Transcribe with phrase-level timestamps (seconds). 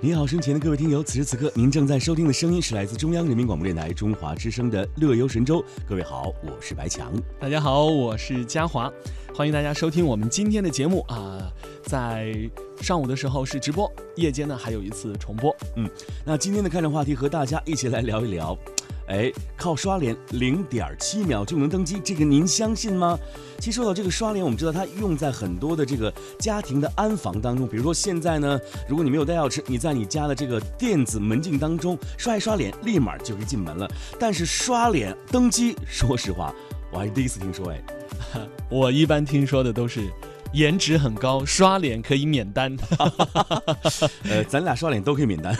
[0.00, 5.60] 你好，生前的各位听友，此时此刻您正在收听的声音是来自中央人民广播电台中华之声的《乐游神州》。
[5.88, 7.12] 各位好，我是白强。
[7.40, 8.88] 大家好，我是嘉华，
[9.34, 11.52] 欢迎大家收听我们今天的节目啊。
[11.82, 12.32] 在
[12.80, 15.54] 上午的时候是直播，夜间呢还有一次重播。
[15.74, 15.90] 嗯，
[16.24, 18.56] 那今天的开场话题和大家一起来聊一聊。
[19.08, 23.18] 哎，靠刷脸零点七秒就能登机，这个您相信吗？
[23.58, 27.66] 其实说到这个刷脸，我们知道它用在很多的这个家庭的安防当中。
[27.66, 33.90] 比如说现在呢，如果你没有带钥匙，你在你家的这个电子门禁当中刷一刷脸，立马就可以进门了。
[34.18, 36.54] 但是刷脸登机，说实话，
[36.92, 37.70] 我还是第一次听说。
[37.70, 37.82] 哎，
[38.70, 40.02] 我一般听说的都是。
[40.52, 42.74] 颜值很高，刷脸可以免单。
[44.28, 45.56] 呃，咱俩刷脸都可以免单。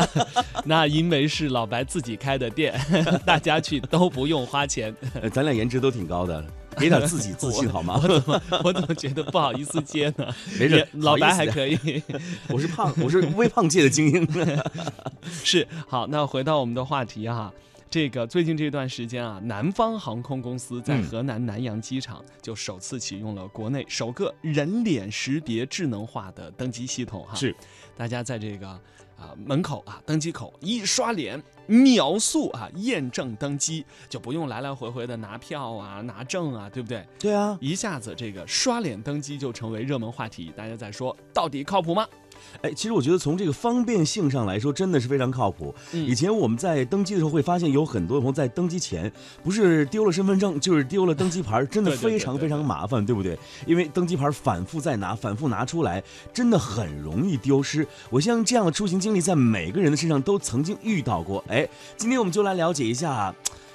[0.64, 2.78] 那因为是老白自己开的店，
[3.26, 4.94] 大家去都不用花钱。
[5.20, 6.44] 呃，咱俩颜值都挺高的，
[6.76, 8.00] 给点自己自信好吗？
[8.02, 10.26] 我怎么我怎么觉得不好意思接呢？
[10.58, 12.02] 没事，老白还可以。
[12.48, 14.28] 我是胖，我是微胖界的精英。
[15.44, 17.52] 是好，那回到我们的话题哈。
[17.92, 27.34] 这个最近这段时间啊，南方航空公司在河南南阳机场就首次启用了国内首个人脸识别智能化的登机系统哈。
[27.34, 27.54] 是，
[27.94, 37.06] 大家在这个啊门口啊登机口一刷脸，秒速啊验证登机，就不用来来回回的拿票啊拿证啊，对不对？
[37.18, 42.08] 对啊，一下子这个刷脸登机就成为热门话题，大家在说到底靠谱吗？
[42.60, 45.74] 哎，其实我觉得从这个方便性上来说，真的是非常靠谱。
[45.92, 49.10] 以前我们在登机的时候会发现，有很多朋友在登机前
[49.42, 53.38] 不是丢了身份证，就是丢了登机牌， 真的非常非常麻烦，对不对？
[53.66, 57.86] 因为登机牌反复再拿，反复拿出来，真的很容易丢失。
[58.10, 61.42] 我相信这样的出行经历在每个人的身上都曾经遇到过。
[61.48, 63.34] 哎，今天我们就来了解一下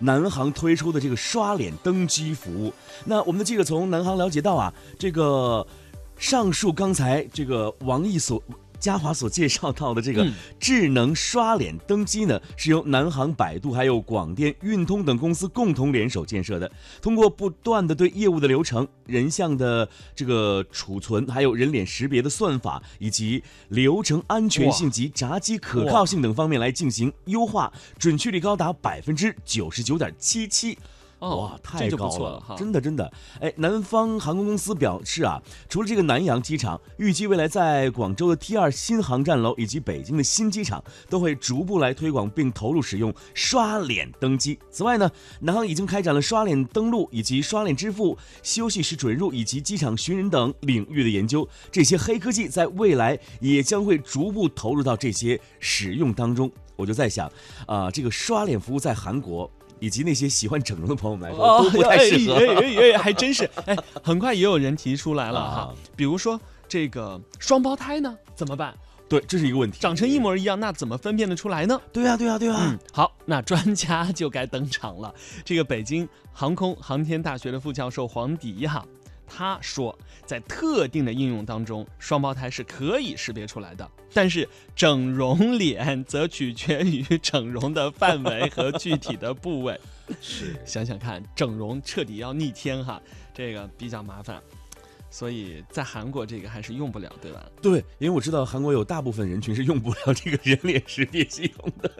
[0.00, 2.72] 南航推出的这个刷脸登机服务。
[3.06, 5.66] 那我们的记者从南航了解到啊，这个。
[6.18, 8.42] 上述刚才这个王毅所
[8.80, 10.24] 嘉华所介绍到的这个
[10.60, 16.70] 智能刷脸登机呢，是由南航、百度还有广电、运通等公司共同联手建设的。
[17.02, 30.78] 通过不断的对业务的流程、人像的这个储存，还有人脸识别的算法，以及流程安全性及闸机可靠性等方面来进行优化，准确率高达百分之九十九点七七。
[31.20, 33.12] 哇，太高了，真的真的。
[33.40, 44.58] 哎，南方航空公司表示啊，除了这个南阳机场，预计未来在广州的 T 二新航站楼以及北京的新机场都会逐步来推广并投入使用刷脸登机。
[44.70, 51.48] 此外呢，南航已经开展了刷脸登陆以及刷脸支付、休息室准入以及机场寻人等领域的研究。
[51.72, 56.48] 这些黑科技在未来也将会逐步投入到这些使用当中。
[56.76, 57.28] 我就在想，
[57.66, 59.50] 啊，这个刷脸服务在韩国。
[59.80, 68.74] 以及那些喜欢整容的朋友们来说都不太适合，哎哎哎，还真是哎，很快也有人提出来了哈，比如说这个双胞胎呢怎么办？
[69.08, 71.80] 对，这是一个问题，长成一模一样，那怎么分辨得出来呢？
[71.92, 72.56] 对呀对呀对呀。
[72.60, 78.84] 嗯，好，那专家就该登场了，这个北京航空航天大学的副教授黄迪哈。
[79.28, 89.78] 他说，在特定的应用当中，双胞胎是可以识别出来的，但是整容脸则取决于整容的范围和具体的部位。
[90.20, 93.00] 是，想想看，整容彻底要逆天哈，
[93.34, 94.40] 这个比较麻烦。
[95.10, 97.46] 所以在韩国这个还是用不了，对吧？
[97.62, 101.90] 对，因为我知道韩国有大部分人群是用不了这个人脸识别系统的。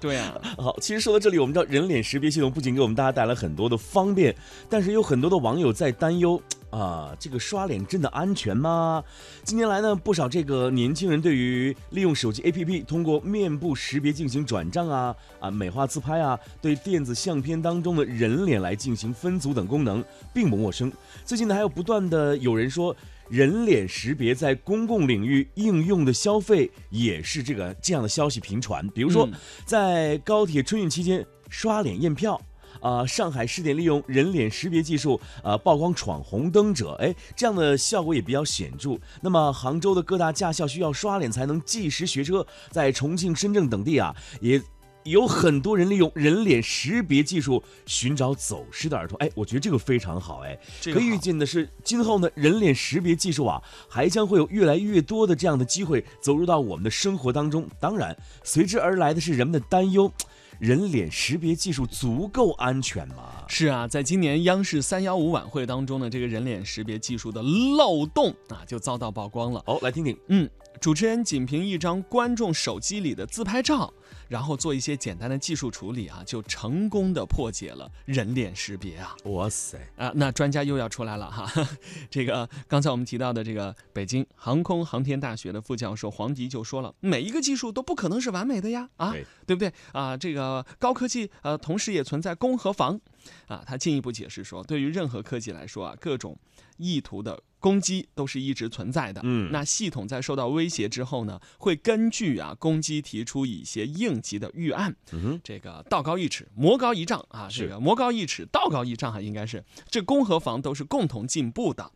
[0.00, 4.34] 对啊， 好，其实说到这里，我们知道人脸识别系统不仅给我们大家带来很多的方便，
[4.70, 6.42] 但是有很多的网友在担忧。
[6.74, 9.02] 啊，这个刷脸真的安全吗？
[9.44, 20.92] 近年来呢，不少这个年轻人对于利用手机 APP 通过面部识别进行转账啊、啊美化自拍啊，对电子相片当中的人脸来进行分组等功能并不陌生。
[21.24, 22.96] 最近呢，还有不断的有人说，
[23.28, 28.84] 人脸识别在公共领域应用的消费也是这个这样的消息频传。
[28.88, 29.28] 比如说，
[29.64, 32.40] 在高铁春运期间刷脸验票。
[32.80, 38.98] 啊，上海试点利用人脸识别技术，呃，曝光闯红灯者，哎，这样的效果也比较显著。
[39.20, 44.60] 那么，杭州的各大驾校需要刷脸才能计时学车，在重庆、深圳等地啊，也
[45.04, 49.18] 有很多人利用人脸识别技术寻找走失的儿童。
[49.18, 57.68] 哎，我觉得这个非常好，哎，可以预见的是，今后呢，人脸识别技术啊，还将会有越来越多的这样的机会走入到我们的生活当中。
[57.78, 60.10] 当然，随之而来的是人们的担忧。
[60.58, 63.44] 人脸识别技术足够安全吗？
[63.48, 69.62] 是啊，在今年央视三幺五晚会当中呢，这个人脸识别技术的漏洞啊就遭到曝光了。
[69.66, 70.16] 哦，来听听。
[70.28, 70.48] 嗯，
[70.80, 73.92] 主持人仅凭一张观众手机里的自拍照，
[74.28, 79.14] 然后做一些简单的技术处理啊，就成功的破解了人脸识别啊！
[79.24, 81.50] 哇塞啊，那专家又要出来了哈！
[82.10, 89.14] 这个刚才我们提到的这个北京航空航天大学的副教授黄迪就说了，每一个技术都不可能是完美的呀，啊，
[89.46, 90.16] 对不对啊？
[90.16, 93.00] 这个高科技呃，同时也存在攻和防
[93.46, 93.62] 啊。
[93.66, 96.38] 他进一步解释说，对于任何科技来说啊，各种
[96.76, 97.42] 意图的。
[97.64, 111.90] 攻击都是一直存在的，嗯，那系统在受到威胁之后呢，会根据啊攻击提出一些应急的预案，嗯，这个道高一尺，魔高一丈啊，这个魔高一尺，道高一丈啊，应该是这攻和防都是共同进步的。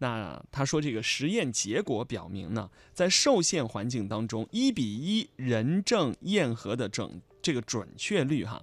[0.00, 8.60] 那他说这个实验结果表明呢，在受限环境当中，一比一人证验核的整这个准确率哈。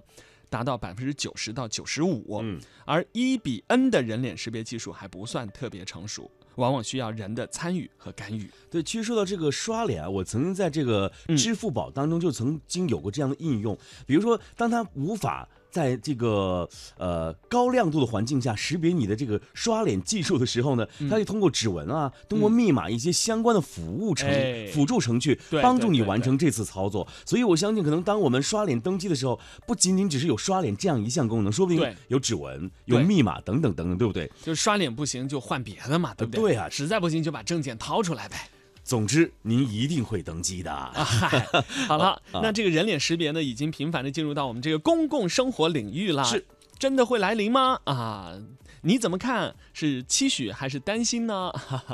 [0.50, 8.50] 达到百分之九十到九十五，嗯，而一比 N 的人脸识别技术还不算特别成熟，往往需要人的参与和干预。
[8.70, 15.48] 对，其实说到这个刷脸啊，我曾经在这个支付宝当中就曾经有过这样的应用，比如说当他无法。
[15.70, 16.68] 在这个
[16.98, 24.28] 呃高亮度的环境下识别你的这个刷脸技术的时候呢，它可以通过指纹啊，通过密码一些相关的服务程
[24.72, 27.06] 辅助程序帮助你完成这次操作。
[27.24, 34.30] 所以我相信，可能当我们刷脸登机的时候，不仅仅只是有刷脸这样一项功能，说不定有指纹、有密码等等等等，对不对？
[34.42, 36.40] 就刷脸不行，就换别的嘛，对不对？
[36.40, 38.48] 对啊，实在不行就把证件掏出来呗。
[38.90, 40.74] 总之，您一定会登机的。
[41.86, 46.24] 好了，那这个人脸识别呢，已经频繁的进入到我们这个公共生活领域了。
[46.24, 46.44] 是，
[46.76, 47.78] 真的会来临吗？
[47.84, 48.36] 啊，
[48.82, 49.54] 你怎么看？
[49.72, 51.52] 是期许还是担心呢？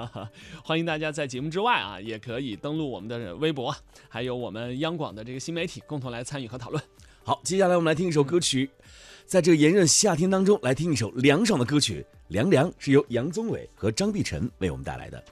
[0.65, 3.77] 欢迎大家在节目之外啊，也可以登录我们的微博，
[4.09, 6.83] 还有我们央广的这个新媒体，共同来参与和讨论。
[7.23, 8.71] 好，接下来我们来听一首歌曲，
[9.27, 15.23] 在这个炎热夏天当中，来听一首凉爽的歌曲《凉凉》，是由杨宗纬和张碧晨为我们带来的。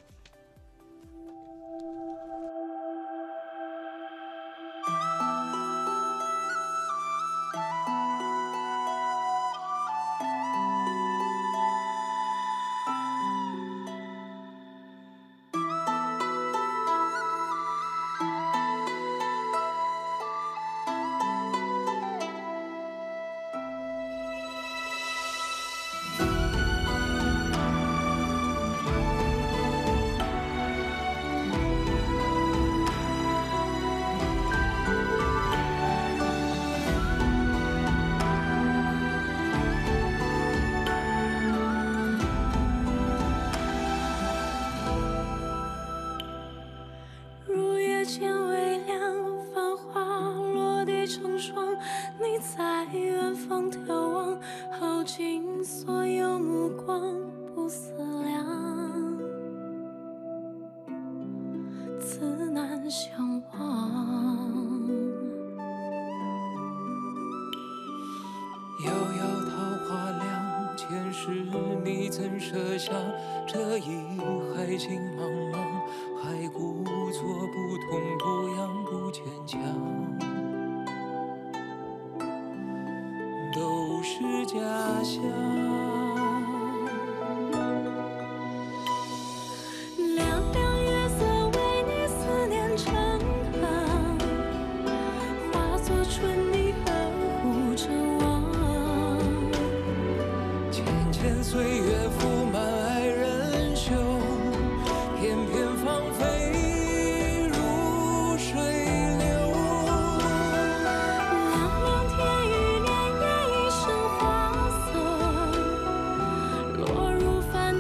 [62.94, 63.58] 相望
[68.85, 69.20] 遥遥
[69.50, 69.50] 桃
[69.82, 70.23] 花凉，
[70.76, 71.19] 前世
[71.85, 72.93] 你怎舍下
[73.49, 73.88] 这一
[74.55, 75.56] 海心茫茫，
[76.23, 78.25] 还故作不痛不
[78.56, 79.58] 痒，不牵强。
[83.52, 84.55] 都是假
[85.02, 85.74] 象。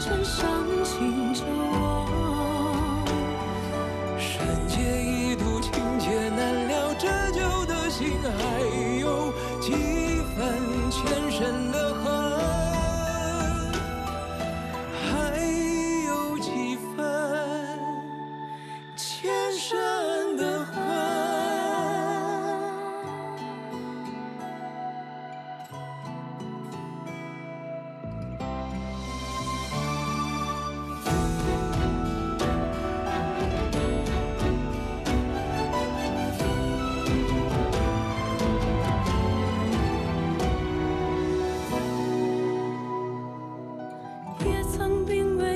[0.04, 0.53] 成熟。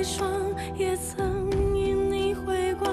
[0.03, 0.31] 霜
[0.75, 2.91] 也曾因你回光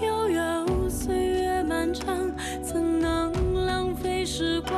[0.00, 2.30] 悠悠岁月漫长
[2.62, 4.72] 怎能浪费时光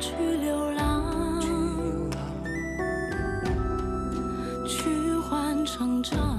[0.00, 2.10] 去流浪？
[4.68, 4.88] 去
[5.28, 6.38] 换成长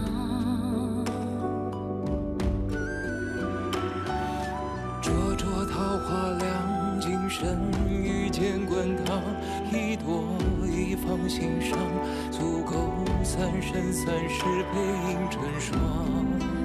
[5.01, 7.47] 灼灼桃花凉今生
[8.39, 9.19] 间滚烫，
[9.73, 10.23] 一朵
[10.63, 11.75] 一放心上，
[12.29, 14.79] 足够三生三世背
[15.09, 16.56] 影成双。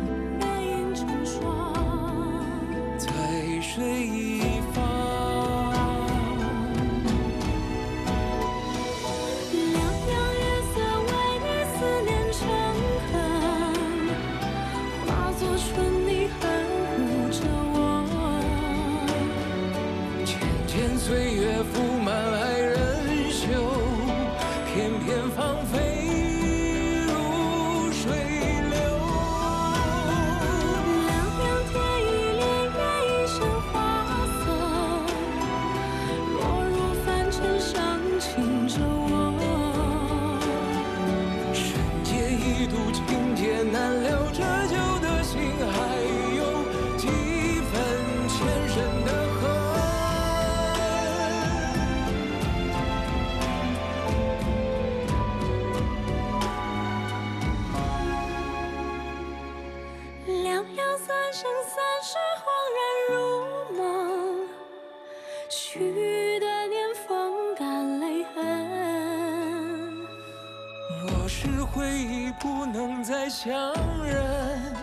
[73.23, 73.73] 再相
[74.05, 74.75] 认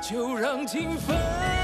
[0.00, 1.59] 就让情分。